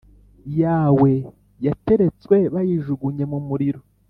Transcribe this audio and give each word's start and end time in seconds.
Yawe 0.61 1.11
yateretswe 1.65 2.37
bayijugunye 2.53 3.23
mu 3.31 3.39
muriro 3.47 3.81